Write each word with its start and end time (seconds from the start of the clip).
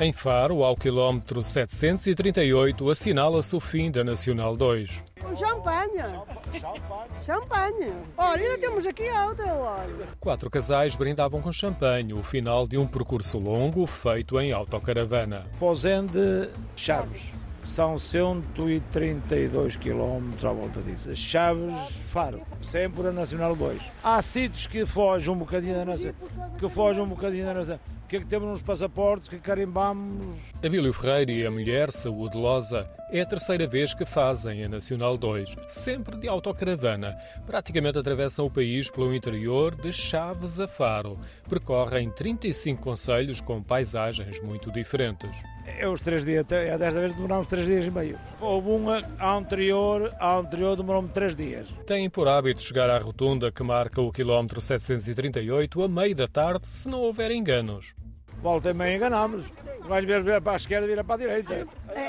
Em 0.00 0.12
Faro, 0.12 0.62
ao 0.62 0.76
quilómetro 0.76 1.42
738, 1.42 2.88
assinala-se 2.88 3.56
o 3.56 3.58
fim 3.58 3.90
da 3.90 4.04
Nacional 4.04 4.56
2. 4.56 5.02
Um 5.28 5.34
champanhe. 5.34 6.04
Champanhe. 7.26 7.92
Olha, 8.16 8.40
ainda 8.40 8.58
temos 8.60 8.86
aqui 8.86 9.10
outra, 9.10 9.52
olha. 9.52 10.06
Quatro 10.20 10.48
casais 10.48 10.94
brindavam 10.94 11.42
com 11.42 11.50
champanhe 11.50 12.14
o 12.14 12.22
final 12.22 12.64
de 12.64 12.78
um 12.78 12.86
percurso 12.86 13.38
longo 13.38 13.84
feito 13.88 14.38
em 14.38 14.52
autocaravana. 14.52 15.44
Posende 15.58 16.48
Chaves. 16.76 17.22
São 17.68 17.98
132 17.98 19.76
km 19.76 20.32
à 20.42 20.52
volta 20.52 20.80
disso. 20.80 21.14
Chaves, 21.14 21.76
Faro, 22.08 22.40
sempre 22.62 23.06
a 23.06 23.12
Nacional 23.12 23.54
2. 23.54 23.78
Há 24.02 24.22
sítios 24.22 24.66
que 24.66 24.86
fogem 24.86 25.32
um 25.32 25.36
bocadinho 25.36 25.74
da 25.74 25.84
Nacional, 25.84 26.14
que 26.58 26.68
fogem 26.70 27.02
um 27.02 27.06
bocadinho 27.06 27.44
da 27.44 27.52
Nacional. 27.52 27.80
O 28.04 28.08
que 28.08 28.16
é 28.16 28.20
que 28.20 28.26
temos 28.26 28.48
nos 28.48 28.62
passaportes 28.62 29.28
que 29.28 29.38
carimbamos? 29.38 30.34
Abílio 30.64 30.94
Ferreira 30.94 31.30
e 31.30 31.46
a 31.46 31.50
mulher, 31.50 31.92
Saúde 31.92 32.38
Loza, 32.38 32.88
é 33.10 33.20
a 33.20 33.26
terceira 33.26 33.66
vez 33.66 33.94
que 33.94 34.04
fazem 34.04 34.64
a 34.64 34.68
Nacional 34.68 35.16
2, 35.16 35.56
sempre 35.68 36.16
de 36.18 36.28
autocaravana. 36.28 37.16
Praticamente 37.46 37.98
atravessam 37.98 38.46
o 38.46 38.50
país 38.50 38.90
pelo 38.90 39.14
interior 39.14 39.74
de 39.74 39.92
Chaves 39.92 40.60
a 40.60 40.68
Faro. 40.68 41.18
Percorrem 41.48 42.10
35 42.10 42.82
conselhos 42.82 43.40
com 43.40 43.62
paisagens 43.62 44.40
muito 44.40 44.70
diferentes. 44.70 45.30
É 45.66 45.88
os 45.88 46.00
três 46.00 46.24
dias, 46.24 46.44
é 46.50 46.76
desta 46.76 47.00
vez 47.00 47.14
demorámos 47.14 47.46
três 47.46 47.66
dias 47.66 47.86
e 47.86 47.90
meio. 47.90 48.18
Houve 48.40 48.70
uma 48.70 49.02
anterior, 49.20 50.14
a 50.18 50.36
anterior 50.36 50.76
demorou-me 50.76 51.08
três 51.08 51.34
dias. 51.34 51.66
Têm 51.86 52.10
por 52.10 52.28
hábito 52.28 52.60
chegar 52.60 52.90
à 52.90 52.98
rotunda 52.98 53.50
que 53.50 53.62
marca 53.62 54.00
o 54.00 54.12
quilómetro 54.12 54.60
738 54.60 55.82
a 55.82 55.88
meio 55.88 56.14
da 56.14 56.28
tarde, 56.28 56.66
se 56.66 56.88
não 56.88 57.00
houver 57.00 57.30
enganos. 57.30 57.94
Volta 58.42 58.70
e 58.70 58.74
meia 58.74 58.96
enganámos. 58.96 59.44
Vais 59.88 60.04
ver 60.04 60.40
para 60.42 60.52
a 60.52 60.56
esquerda 60.56 60.86
vira 60.86 61.02
para 61.02 61.14
a 61.14 61.18
direita. 61.18 61.54
É, 61.94 62.08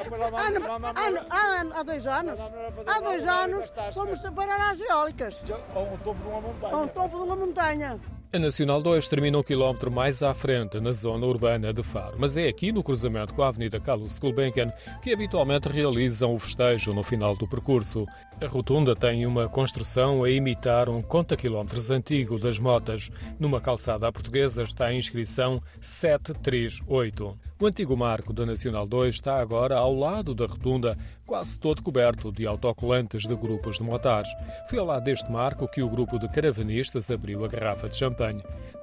há, 1.30 1.80
há 1.80 1.84
dois 1.84 2.06
anos, 2.06 2.40
há 2.86 3.00
dois 3.00 3.26
anos, 3.26 3.74
fomos 3.94 4.22
parar 4.22 4.72
às 4.72 4.80
eólicas. 4.82 5.42
Ao 5.74 5.98
topo 6.04 6.22
de 6.22 6.28
uma 6.28 6.42
montanha. 6.42 6.76
Ao 6.76 6.88
topo 6.90 7.18
de 7.18 7.24
uma 7.24 7.36
montanha. 7.36 8.00
A 8.32 8.38
Nacional 8.38 8.80
2 8.80 9.08
termina 9.08 9.40
um 9.40 9.42
quilómetro 9.42 9.90
mais 9.90 10.22
à 10.22 10.36
frente, 10.36 10.80
na 10.80 10.92
zona 10.92 11.26
urbana 11.26 11.74
de 11.74 11.82
Faro, 11.82 12.16
mas 12.20 12.38
é 12.38 12.48
aqui 12.48 12.72
no 12.72 12.84
cruzamento 12.84 13.34
com 13.34 13.42
a 13.42 13.48
Avenida 13.48 13.80
Carlos 13.80 14.20
Gulbenkian 14.20 14.72
que 15.02 15.12
habitualmente 15.12 15.68
realizam 15.68 16.36
o 16.36 16.38
festejo 16.38 16.94
no 16.94 17.02
final 17.02 17.36
do 17.36 17.48
percurso. 17.48 18.06
A 18.40 18.46
rotunda 18.46 18.96
tem 18.96 19.26
uma 19.26 19.50
construção 19.50 20.24
a 20.24 20.30
imitar 20.30 20.90
um 20.90 21.02
conta-quilómetros 21.02 21.90
antigo 21.90 22.38
das 22.38 22.60
motas. 22.60 23.10
Numa 23.40 23.60
calçada 23.60 24.08
à 24.08 24.12
portuguesa 24.12 24.62
está 24.62 24.86
a 24.86 24.94
inscrição 24.94 25.60
738. 25.82 27.36
O 27.60 27.66
antigo 27.66 27.98
marco 27.98 28.32
da 28.32 28.46
Nacional 28.46 28.88
2 28.88 29.16
está 29.16 29.42
agora 29.42 29.76
ao 29.76 29.94
lado 29.94 30.34
da 30.34 30.46
rotunda, 30.46 30.98
quase 31.26 31.60
todo 31.60 31.84
coberto 31.84 32.32
de 32.32 32.48
autocolantes 32.48 33.24
de 33.24 33.36
grupos 33.36 33.78
de 33.78 33.84
motares. 33.84 34.30
Foi 34.70 34.80
ao 34.80 34.86
lado 34.86 35.04
deste 35.04 35.30
marco 35.30 35.68
que 35.68 35.82
o 35.82 35.90
grupo 35.90 36.18
de 36.18 36.30
caravanistas 36.30 37.12
abriu 37.12 37.44
a 37.44 37.50
garrafa 37.50 37.90
de 37.90 37.98
champanhe. 37.98 38.19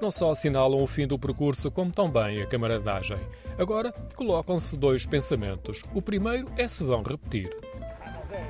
Não 0.01 0.11
só 0.11 0.31
assinalam 0.31 0.83
o 0.83 0.87
fim 0.87 1.07
do 1.07 1.19
percurso, 1.19 1.71
como 1.71 1.91
também 1.91 2.43
a 2.43 2.47
camaradagem. 2.47 3.19
Agora 3.59 3.93
colocam-se 4.15 4.77
dois 4.77 5.07
pensamentos. 5.07 5.83
O 5.95 6.03
primeiro 6.03 6.47
é 6.57 6.69
se 6.69 6.85
vão 6.85 7.03
repetir. 7.03 7.51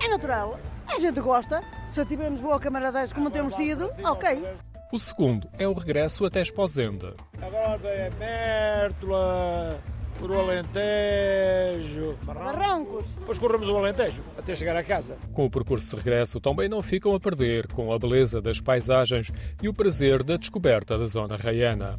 É 0.05 0.09
natural. 0.09 0.59
A 0.89 0.99
gente 0.99 1.21
gosta. 1.21 1.63
Se 1.87 2.05
tivermos 2.05 2.41
boa 2.41 2.59
camaradagem 2.59 3.15
como 3.15 3.31
temos 3.31 3.55
tido, 3.55 3.89
ok. 4.05 4.45
O 4.93 4.99
segundo 4.99 5.49
é 5.59 5.67
o 5.67 5.73
regresso 5.73 6.25
até 6.25 6.41
Esposenda. 6.41 7.15
Agora 7.41 7.89
é 7.89 8.11
Mértola, 8.19 9.81
por 10.17 10.31
o 10.31 10.41
Alentejo, 10.41 12.17
Barrancos. 12.25 13.07
Depois 13.19 13.39
corremos 13.39 13.69
o 13.69 13.77
Alentejo 13.77 14.23
até 14.37 14.55
chegar 14.55 14.77
a 14.77 14.83
casa. 14.83 15.17
Com 15.33 15.47
o 15.47 15.51
percurso 15.51 15.91
de 15.91 15.97
regresso 15.97 16.41
também 16.41 16.69
não 16.69 16.83
ficam 16.83 17.15
a 17.15 17.21
perder 17.21 17.67
com 17.69 17.93
a 17.93 17.99
beleza 17.99 18.41
das 18.41 18.61
paisagens 18.61 19.31
e 19.63 19.69
o 19.69 19.75
prazer 19.75 20.23
da 20.23 20.37
descoberta 20.37 20.99
da 20.99 21.07
zona 21.07 21.37
raiana. 21.37 21.99